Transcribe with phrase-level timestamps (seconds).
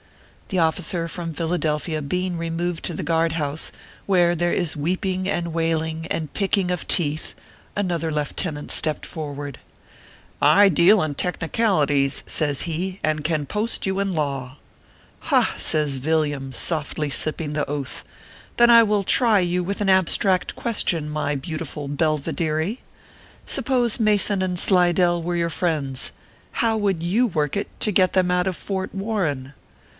[0.49, 3.71] The officer from Philadelphia being removed to the guard house,
[4.05, 7.35] where there is weeping and wailing, and picking of teeth,
[7.73, 9.59] another leftenant stepped for ward:"
[10.61, 14.57] I deal in technicalities," says he," and can post you in law."
[15.29, 18.03] "Ha!" says Villiam, softly sipping the Oath,"
[18.57, 22.79] then I will try you with an abstract question, my beautiful Belvideary.
[23.45, 26.11] Supposing Mason and Slidell were your friends,
[26.53, 29.53] how would you work it to get them out of Fort Warren?"